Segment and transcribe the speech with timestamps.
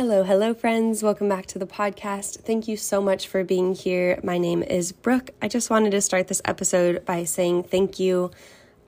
[0.00, 1.02] Hello, hello, friends.
[1.02, 2.40] Welcome back to the podcast.
[2.40, 4.18] Thank you so much for being here.
[4.24, 5.28] My name is Brooke.
[5.42, 8.30] I just wanted to start this episode by saying thank you.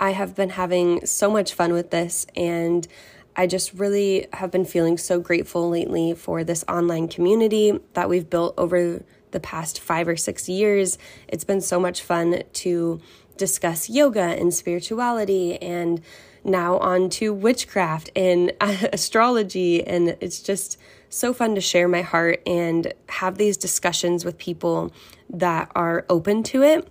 [0.01, 2.89] I have been having so much fun with this, and
[3.37, 8.31] I just really have been feeling so grateful lately for this online community that we've
[8.31, 10.97] built over the past five or six years.
[11.29, 13.03] It's been so much fun to
[13.37, 16.01] discuss yoga and spirituality and
[16.45, 19.87] now on to witchcraft and astrology.
[19.87, 20.79] And it's just
[21.09, 24.93] so fun to share my heart and have these discussions with people
[25.31, 26.89] that are open to it.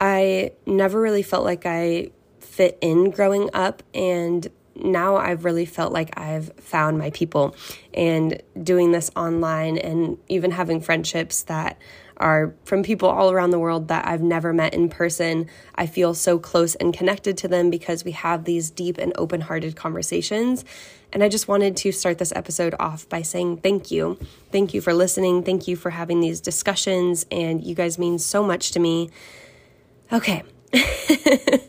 [0.00, 2.10] I never really felt like I
[2.40, 7.54] fit in growing up and now I've really felt like I've found my people
[7.94, 11.78] and doing this online and even having friendships that
[12.16, 15.48] are from people all around the world that I've never met in person.
[15.74, 19.42] I feel so close and connected to them because we have these deep and open
[19.42, 20.64] hearted conversations.
[21.12, 24.18] And I just wanted to start this episode off by saying thank you.
[24.50, 25.42] Thank you for listening.
[25.42, 27.26] Thank you for having these discussions.
[27.30, 29.10] And you guys mean so much to me.
[30.12, 30.42] Okay.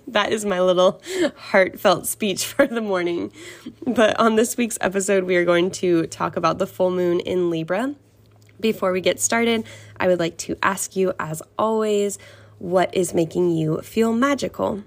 [0.08, 1.02] that is my little
[1.36, 3.34] heartfelt speech for the morning.
[3.86, 7.50] But on this week's episode, we are going to talk about the full moon in
[7.50, 7.96] Libra.
[8.60, 9.66] Before we get started,
[9.98, 12.18] I would like to ask you, as always,
[12.60, 14.84] what is making you feel magical?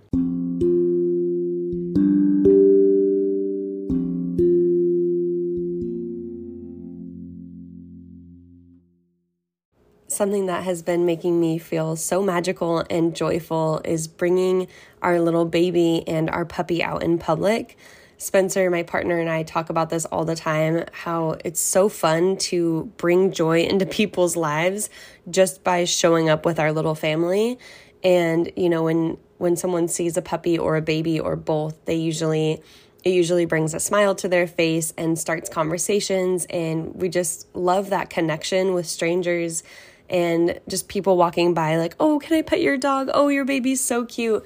[10.16, 14.66] something that has been making me feel so magical and joyful is bringing
[15.02, 17.76] our little baby and our puppy out in public.
[18.18, 22.36] Spencer, my partner, and I talk about this all the time how it's so fun
[22.38, 24.88] to bring joy into people's lives
[25.30, 27.58] just by showing up with our little family.
[28.02, 31.96] And, you know, when when someone sees a puppy or a baby or both, they
[31.96, 32.62] usually
[33.04, 37.90] it usually brings a smile to their face and starts conversations and we just love
[37.90, 39.62] that connection with strangers
[40.08, 43.10] and just people walking by like, "Oh, can I pet your dog?
[43.12, 44.44] Oh, your baby's so cute."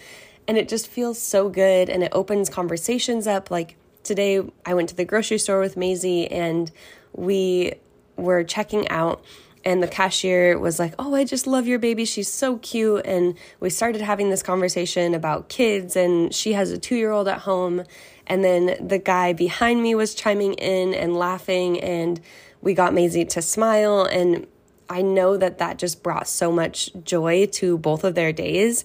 [0.51, 4.89] And it just feels so good and it opens conversations up like today I went
[4.89, 6.73] to the grocery store with Maisie and
[7.13, 7.75] we
[8.17, 9.23] were checking out
[9.65, 12.05] and the cashier was like, "Oh, I just love your baby.
[12.05, 16.79] She's so cute." And we started having this conversation about kids and she has a
[16.79, 17.85] 2-year-old at home.
[18.27, 22.21] And then the guy behind me was chiming in and laughing and
[22.61, 24.49] we got Maisie to smile and
[24.89, 28.85] I know that that just brought so much joy to both of their days.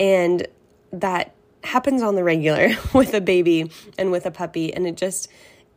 [0.00, 0.48] And
[0.92, 4.72] that happens on the regular with a baby and with a puppy.
[4.72, 5.28] And it just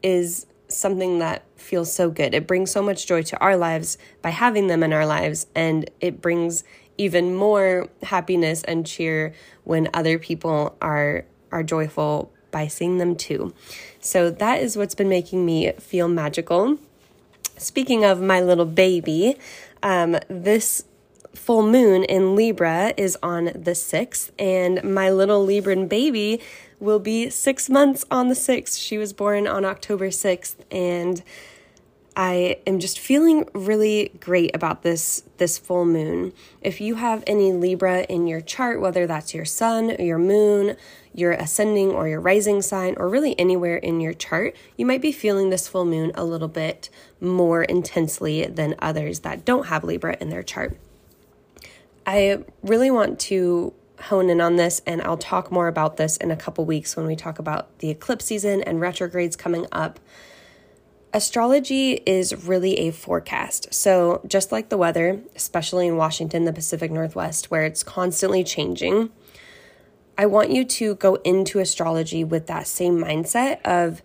[0.03, 2.33] is something that feels so good.
[2.33, 5.47] It brings so much joy to our lives by having them in our lives.
[5.55, 6.63] And it brings
[6.97, 9.33] even more happiness and cheer
[9.63, 13.53] when other people are are joyful by seeing them too.
[13.99, 16.77] So that is what's been making me feel magical.
[17.57, 19.37] Speaking of my little baby,
[19.83, 20.83] um, this
[21.35, 26.41] full moon in Libra is on the 6th, and my little Libran baby
[26.79, 28.79] will be six months on the 6th.
[28.79, 31.23] She was born on October 6th, and
[32.17, 36.31] I am just feeling really great about this this full moon.
[36.61, 40.77] If you have any Libra in your chart, whether that's your sun, your moon,
[41.13, 45.11] your ascending or your rising sign, or really anywhere in your chart, you might be
[45.11, 50.15] feeling this full moon a little bit more intensely than others that don't have Libra
[50.21, 50.77] in their chart.
[52.05, 56.31] I really want to hone in on this, and I'll talk more about this in
[56.31, 59.99] a couple weeks when we talk about the eclipse season and retrogrades coming up.
[61.13, 63.73] Astrology is really a forecast.
[63.73, 69.11] So, just like the weather, especially in Washington, the Pacific Northwest, where it's constantly changing,
[70.17, 74.01] I want you to go into astrology with that same mindset of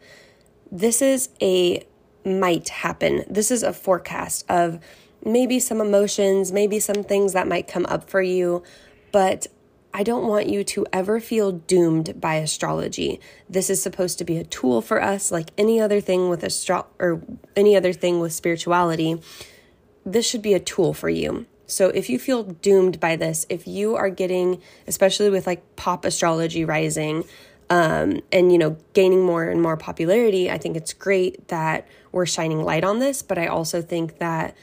[0.70, 1.84] this is a
[2.24, 3.24] might happen.
[3.28, 4.78] This is a forecast of
[5.24, 8.62] maybe some emotions, maybe some things that might come up for you,
[9.12, 9.46] but
[9.92, 13.20] I don't want you to ever feel doomed by astrology.
[13.48, 16.86] This is supposed to be a tool for us like any other thing with astro
[16.98, 17.22] or
[17.56, 19.20] any other thing with spirituality.
[20.06, 21.46] This should be a tool for you.
[21.66, 26.04] So if you feel doomed by this, if you are getting especially with like pop
[26.04, 27.24] astrology rising
[27.68, 32.26] um, and you know gaining more and more popularity, I think it's great that we're
[32.26, 34.56] shining light on this, but I also think that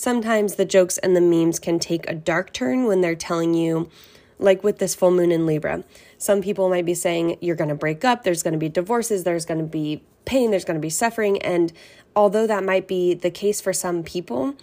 [0.00, 3.90] sometimes the jokes and the memes can take a dark turn when they're telling you
[4.38, 5.84] like with this full moon in Libra.
[6.16, 9.24] Some people might be saying you're going to break up, there's going to be divorces,
[9.24, 11.42] there's going to be pain, there's going to be suffering.
[11.42, 11.70] And
[12.16, 14.54] although that might be the case for some people,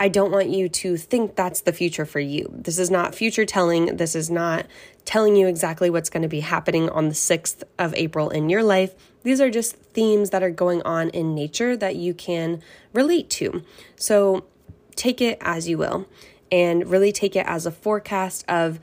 [0.00, 2.52] I don't want you to think that's the future for you.
[2.52, 3.96] This is not future telling.
[3.96, 4.66] This is not
[5.04, 8.64] telling you exactly what's going to be happening on the 6th of April in your
[8.64, 8.92] life.
[9.22, 12.60] These are just themes that are going on in nature that you can
[12.92, 13.62] relate to.
[13.94, 14.46] So
[14.96, 16.06] take it as you will
[16.50, 18.78] and really take it as a forecast of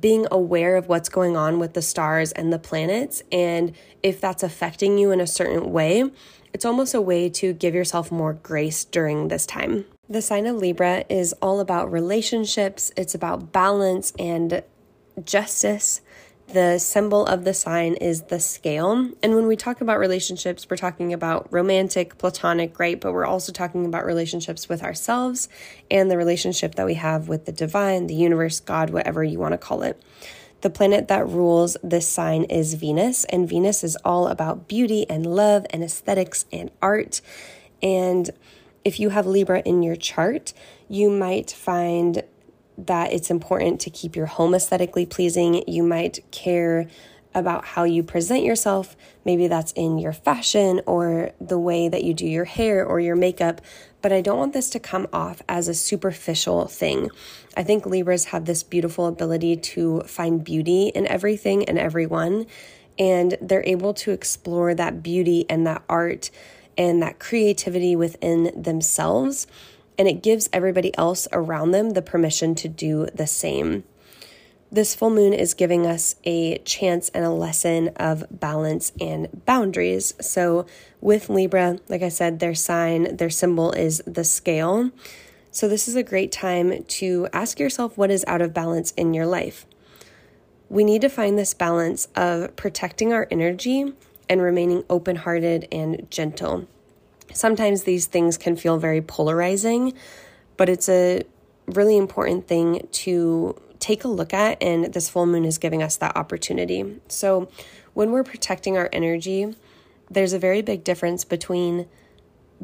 [0.00, 3.22] being aware of what's going on with the stars and the planets.
[3.30, 6.10] And if that's affecting you in a certain way,
[6.52, 9.84] it's almost a way to give yourself more grace during this time.
[10.08, 14.62] The sign of Libra is all about relationships, it's about balance and
[15.24, 16.00] justice.
[16.52, 19.10] The symbol of the sign is the scale.
[19.22, 23.00] And when we talk about relationships, we're talking about romantic, platonic, right?
[23.00, 25.48] But we're also talking about relationships with ourselves
[25.90, 29.52] and the relationship that we have with the divine, the universe, God, whatever you want
[29.52, 30.02] to call it.
[30.60, 35.24] The planet that rules this sign is Venus, and Venus is all about beauty and
[35.24, 37.22] love and aesthetics and art.
[37.82, 38.28] And
[38.84, 40.52] if you have Libra in your chart,
[40.86, 42.24] you might find
[42.78, 45.64] that it's important to keep your home aesthetically pleasing.
[45.68, 46.88] You might care
[47.34, 48.96] about how you present yourself.
[49.24, 53.16] Maybe that's in your fashion or the way that you do your hair or your
[53.16, 53.60] makeup.
[54.02, 57.10] But I don't want this to come off as a superficial thing.
[57.56, 62.46] I think Libras have this beautiful ability to find beauty in everything and everyone.
[62.98, 66.30] And they're able to explore that beauty and that art
[66.76, 69.46] and that creativity within themselves
[69.98, 73.84] and it gives everybody else around them the permission to do the same.
[74.72, 80.14] This full moon is giving us a chance and a lesson of balance and boundaries.
[80.18, 80.64] So,
[81.02, 84.90] with Libra, like I said, their sign, their symbol is the scale.
[85.50, 89.12] So, this is a great time to ask yourself what is out of balance in
[89.12, 89.66] your life.
[90.70, 93.92] We need to find this balance of protecting our energy
[94.26, 96.66] and remaining open hearted and gentle.
[97.34, 99.94] Sometimes these things can feel very polarizing,
[100.56, 101.22] but it's a
[101.66, 105.96] really important thing to take a look at, and this full moon is giving us
[105.96, 107.00] that opportunity.
[107.08, 107.48] So,
[107.94, 109.54] when we're protecting our energy,
[110.10, 111.86] there's a very big difference between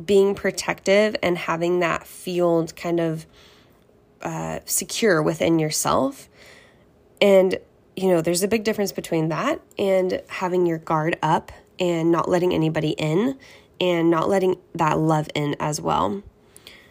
[0.03, 3.27] being protective and having that field kind of
[4.23, 6.29] uh, secure within yourself.
[7.21, 7.59] And,
[7.97, 11.51] you know, there's a big difference between that and having your guard up
[11.81, 13.39] and not letting anybody in
[13.81, 16.23] and not letting that love in as well.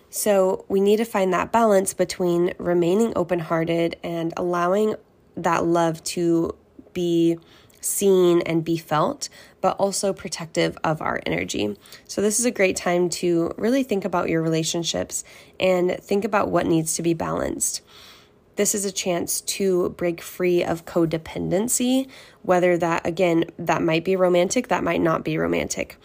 [0.10, 4.96] So, we need to find that balance between remaining open hearted and allowing
[5.36, 6.56] that love to
[6.94, 7.38] be
[7.82, 9.30] seen and be felt,
[9.62, 11.76] but also protective of our energy.
[12.08, 15.24] So, this is a great time to really think about your relationships
[15.60, 17.82] and think about what needs to be balanced.
[18.56, 22.08] This is a chance to break free of codependency,
[22.42, 25.98] whether that, again, that might be romantic, that might not be romantic.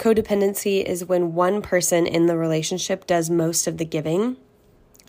[0.00, 4.38] Codependency is when one person in the relationship does most of the giving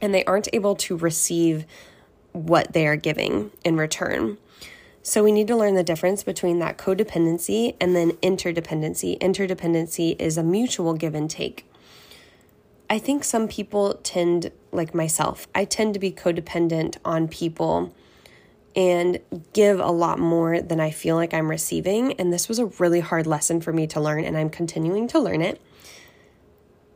[0.01, 1.65] and they aren't able to receive
[2.33, 4.37] what they are giving in return.
[5.01, 9.17] So we need to learn the difference between that codependency and then interdependency.
[9.19, 11.65] Interdependency is a mutual give and take.
[12.89, 17.95] I think some people tend, like myself, I tend to be codependent on people
[18.75, 19.19] and
[19.53, 22.13] give a lot more than I feel like I'm receiving.
[22.13, 25.19] And this was a really hard lesson for me to learn, and I'm continuing to
[25.19, 25.61] learn it.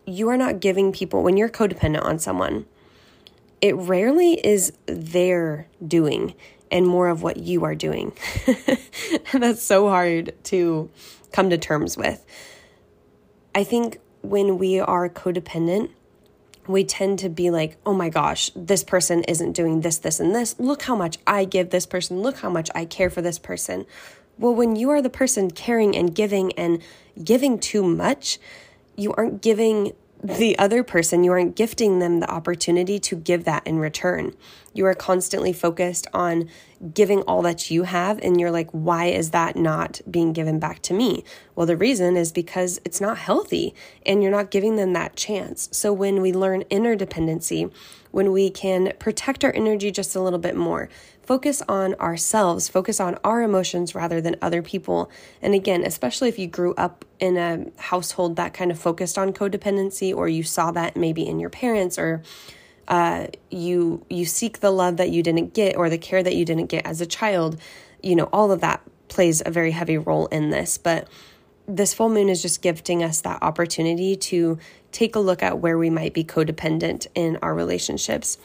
[0.05, 2.65] You are not giving people, when you're codependent on someone,
[3.61, 6.35] it rarely is their doing
[6.71, 8.13] and more of what you are doing.
[9.33, 10.89] that's so hard to
[11.31, 12.23] come to terms with.
[13.53, 15.91] I think when we are codependent,
[16.67, 20.33] we tend to be like, oh my gosh, this person isn't doing this, this, and
[20.33, 20.55] this.
[20.59, 22.21] Look how much I give this person.
[22.21, 23.85] Look how much I care for this person.
[24.37, 26.81] Well, when you are the person caring and giving and
[27.23, 28.39] giving too much,
[28.95, 29.93] you aren't giving
[30.25, 34.33] the other person, you aren't gifting them the opportunity to give that in return.
[34.73, 36.49] You are constantly focused on
[36.95, 40.81] giving all that you have, and you're like, why is that not being given back
[40.83, 41.23] to me?
[41.53, 45.69] Well, the reason is because it's not healthy and you're not giving them that chance.
[45.71, 47.71] So, when we learn interdependency,
[48.09, 50.89] when we can protect our energy just a little bit more,
[51.25, 55.09] focus on ourselves, focus on our emotions rather than other people.
[55.41, 59.33] And again, especially if you grew up in a household that kind of focused on
[59.33, 62.21] codependency, or you saw that maybe in your parents, or
[62.87, 66.45] uh, you you seek the love that you didn't get or the care that you
[66.45, 67.59] didn't get as a child,
[68.03, 70.77] you know, all of that plays a very heavy role in this.
[70.77, 71.07] But
[71.67, 74.59] this full moon is just gifting us that opportunity to
[74.91, 78.37] take a look at where we might be codependent in our relationships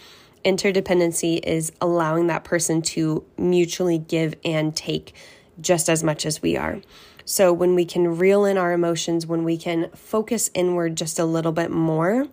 [0.45, 5.15] interdependency is allowing that person to mutually give and take
[5.61, 6.81] just as much as we are.
[7.25, 11.25] So, when we can reel in our emotions, when we can focus inward just a
[11.25, 12.27] little bit more,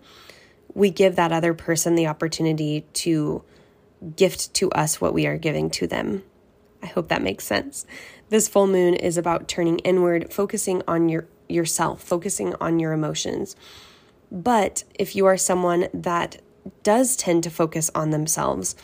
[0.74, 3.42] we give that other person the opportunity to
[4.16, 6.22] gift to us what we are giving to them.
[6.82, 7.86] I hope that makes sense.
[8.28, 13.56] This full moon is about turning inward, focusing on your yourself, focusing on your emotions.
[14.30, 16.42] But if you are someone that
[16.82, 18.76] does tend to focus on themselves,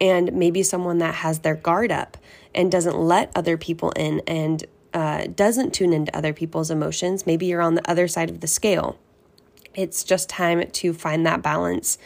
[0.00, 2.16] and maybe someone that has their guard up
[2.54, 4.64] and doesn't let other people in and
[4.94, 8.46] uh, doesn't tune into other people's emotions, maybe you're on the other side of the
[8.46, 8.98] scale.
[9.74, 11.98] It's just time to find that balance,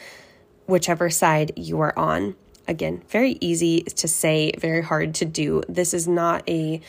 [0.65, 2.35] whichever side you are on.
[2.67, 5.63] Again, very easy to say, very hard to do.
[5.69, 6.81] This is not a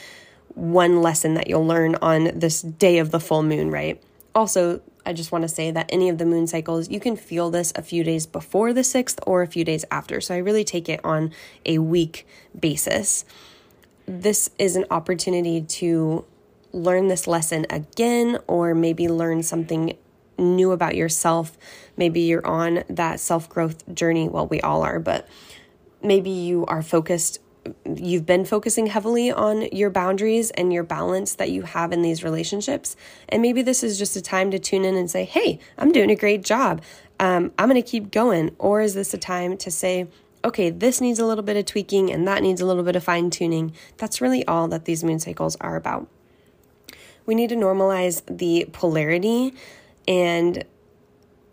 [0.55, 4.03] one lesson that you'll learn on this day of the full moon, right?
[4.35, 7.51] Also, I just want to say that any of the moon cycles, you can feel
[7.51, 10.21] this a few days before the 6th or a few days after.
[10.21, 11.33] So I really take it on
[11.67, 12.27] a week
[12.59, 13.25] basis.
[14.07, 16.25] This is an opportunity to
[16.73, 19.97] learn this lesson again, or maybe learn something
[20.39, 21.57] new about yourself.
[21.97, 24.29] Maybe you're on that self growth journey.
[24.29, 25.29] Well, we all are, but
[26.03, 27.39] maybe you are focused
[27.97, 32.25] you've been focusing heavily on your boundaries and your balance that you have in these
[32.25, 32.97] relationships.
[33.29, 36.11] And maybe this is just a time to tune in and say, hey, I'm doing
[36.11, 36.83] a great job.
[37.21, 38.55] Um, I'm going to keep going.
[38.59, 40.09] Or is this a time to say,
[40.45, 43.05] okay, this needs a little bit of tweaking and that needs a little bit of
[43.05, 43.73] fine tuning?
[43.97, 46.09] That's really all that these moon cycles are about.
[47.27, 49.55] We need to normalize the polarity
[50.09, 50.65] and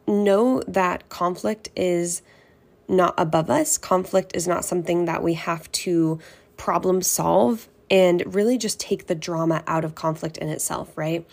[0.07, 2.23] know that conflict is
[2.89, 3.77] not above us.
[3.77, 6.19] Conflict is not something that we have to
[6.57, 11.25] problem solve and really just take the drama out of conflict in itself, right?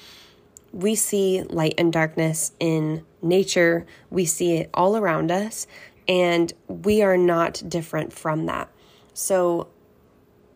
[0.73, 5.67] We see light and darkness in nature, we see it all around us,
[6.07, 8.71] and we are not different from that.
[9.15, 9.69] So,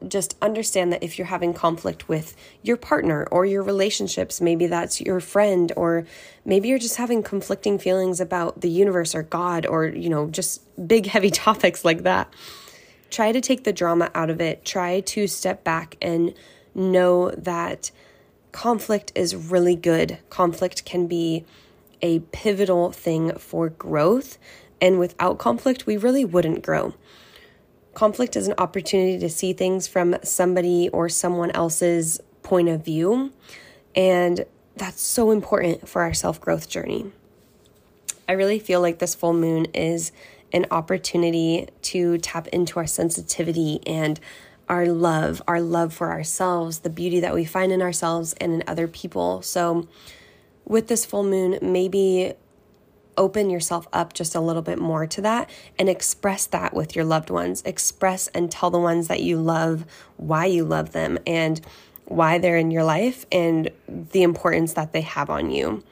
[0.08, 5.00] just understand that if you're having conflict with your partner or your relationships, maybe that's
[5.00, 6.06] your friend, or
[6.44, 10.62] maybe you're just having conflicting feelings about the universe or God, or, you know, just
[10.88, 12.32] big, heavy topics like that.
[13.10, 14.64] Try to take the drama out of it.
[14.64, 16.32] Try to step back and
[16.74, 17.90] know that
[18.52, 20.18] conflict is really good.
[20.30, 21.44] Conflict can be
[22.02, 24.38] a pivotal thing for growth.
[24.80, 26.94] And without conflict, we really wouldn't grow.
[27.94, 33.32] Conflict is an opportunity to see things from somebody or someone else's point of view.
[33.94, 34.44] And
[34.76, 37.12] that's so important for our self growth journey.
[38.28, 40.12] I really feel like this full moon is
[40.52, 44.20] an opportunity to tap into our sensitivity and
[44.68, 48.64] our love, our love for ourselves, the beauty that we find in ourselves and in
[48.68, 49.42] other people.
[49.42, 49.88] So,
[50.64, 52.34] with this full moon, maybe
[53.16, 57.04] open yourself up just a little bit more to that and express that with your
[57.04, 57.62] loved ones.
[57.64, 59.84] Express and tell the ones that you love
[60.16, 61.60] why you love them and
[62.04, 65.82] why they're in your life and the importance that they have on you.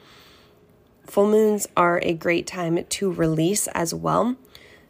[1.05, 4.35] Full moons are a great time to release as well.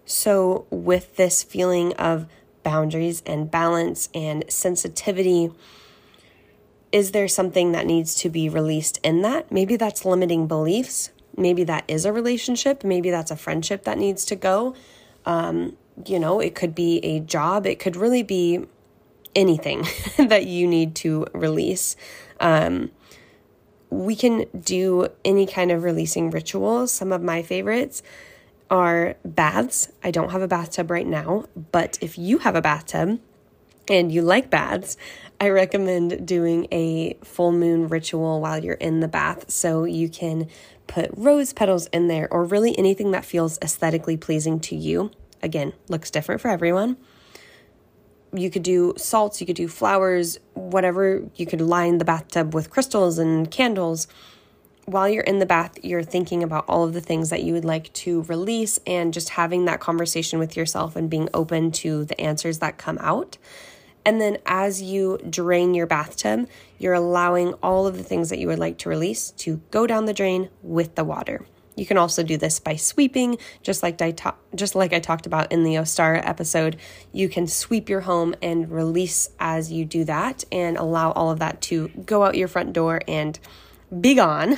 [0.06, 2.26] So, with this feeling of
[2.64, 5.52] boundaries and balance and sensitivity,
[6.92, 9.52] is there something that needs to be released in that?
[9.52, 11.12] Maybe that's limiting beliefs.
[11.40, 12.84] Maybe that is a relationship.
[12.84, 14.76] Maybe that's a friendship that needs to go.
[15.26, 17.66] Um, you know, it could be a job.
[17.66, 18.66] It could really be
[19.36, 19.86] anything
[20.18, 21.96] that you need to release.
[22.40, 22.92] Um,
[23.90, 26.92] we can do any kind of releasing rituals.
[26.92, 28.04] Some of my favorites
[28.70, 29.90] are baths.
[30.04, 33.20] I don't have a bathtub right now, but if you have a bathtub
[33.90, 34.98] and you like baths,
[35.42, 40.48] I recommend doing a full moon ritual while you're in the bath so you can
[40.88, 45.12] put rose petals in there or really anything that feels aesthetically pleasing to you.
[45.42, 46.98] Again, looks different for everyone.
[48.34, 51.24] You could do salts, you could do flowers, whatever.
[51.36, 54.08] You could line the bathtub with crystals and candles
[54.90, 57.66] while you're in the bath, you're thinking about all of the things that you would
[57.66, 62.20] like to release and just having that conversation with yourself and being open to the
[62.20, 63.38] answers that come out.
[64.06, 68.48] And then as you drain your bathtub, you're allowing all of the things that you
[68.48, 71.46] would like to release to go down the drain with the water.
[71.80, 75.26] You can also do this by sweeping, just like I ta- just like I talked
[75.26, 76.76] about in the Ostara episode.
[77.14, 81.40] You can sweep your home and release as you do that, and allow all of
[81.40, 83.40] that to go out your front door and
[84.02, 84.58] be gone.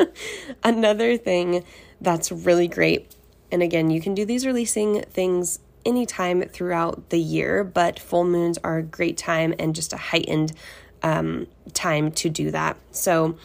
[0.62, 1.64] Another thing
[2.00, 3.12] that's really great,
[3.50, 8.58] and again, you can do these releasing things anytime throughout the year, but full moons
[8.64, 10.52] are a great time and just a heightened
[11.02, 12.76] um, time to do that.
[12.90, 13.36] So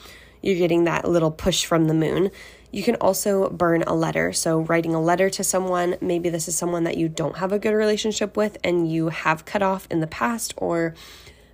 [0.41, 2.31] you're getting that little push from the moon.
[2.71, 4.33] You can also burn a letter.
[4.33, 7.59] So, writing a letter to someone, maybe this is someone that you don't have a
[7.59, 10.93] good relationship with and you have cut off in the past, or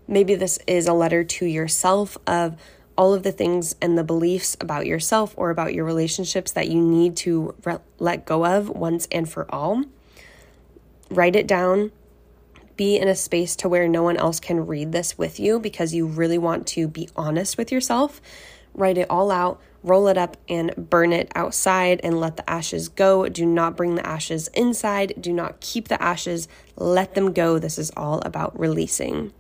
[0.08, 2.58] maybe this is a letter to yourself of
[2.98, 6.80] all of the things and the beliefs about yourself or about your relationships that you
[6.80, 9.84] need to re- let go of once and for all.
[11.14, 11.92] Write it down,
[12.76, 15.94] be in a space to where no one else can read this with you because
[15.94, 18.20] you really want to be honest with yourself.
[18.74, 22.90] Write it all out, roll it up, and burn it outside and let the ashes
[22.90, 23.30] go.
[23.30, 25.14] Do not bring the ashes inside.
[25.20, 26.48] Do not keep the ashes.
[26.76, 27.60] Let them go.
[27.60, 29.32] This is all about releasing.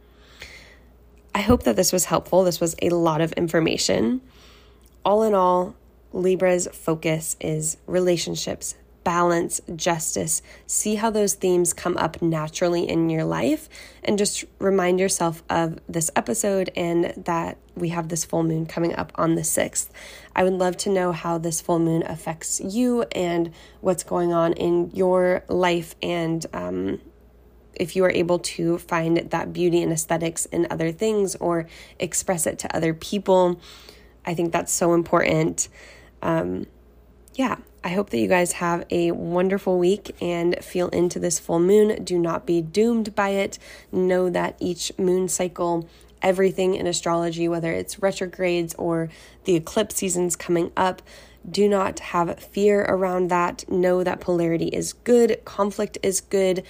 [1.34, 2.44] I hope that this was helpful.
[2.44, 4.22] This was a lot of information.
[5.03, 5.75] All in all,
[6.12, 10.41] Libra's focus is relationships, balance, justice.
[10.65, 13.69] See how those themes come up naturally in your life
[14.03, 18.95] and just remind yourself of this episode and that we have this full moon coming
[18.95, 19.89] up on the 6th.
[20.36, 24.53] I would love to know how this full moon affects you and what's going on
[24.53, 27.01] in your life and um,
[27.75, 31.67] if you are able to find that beauty and aesthetics in other things or
[32.00, 33.60] express it to other people.
[34.25, 35.67] I think that's so important.
[36.22, 36.67] Um,
[37.36, 41.59] yeah, I hope that you guys have a wonderful week and feel into this full
[41.59, 42.01] moon.
[42.03, 43.59] Do not be doomed by it.
[43.91, 45.89] Know that each moon cycle,
[46.21, 49.09] everything in astrology, whether it's retrogrades or
[49.43, 51.01] the eclipse seasons coming up,
[51.49, 53.69] do not have fear around that.
[53.69, 56.63] Know that polarity is good, conflict is good.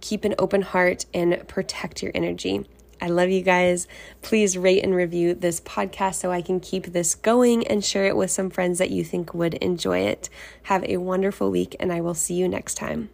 [0.00, 2.66] Keep an open heart and protect your energy.
[3.00, 3.86] I love you guys.
[4.22, 8.16] Please rate and review this podcast so I can keep this going and share it
[8.16, 10.28] with some friends that you think would enjoy it.
[10.64, 13.10] Have a wonderful week, and I will see you next time.